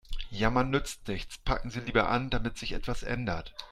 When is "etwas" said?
2.73-3.03